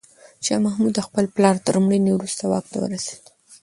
[0.45, 3.23] شاه محمود د خپل پلار تر مړینې وروسته واک ته ورسېد.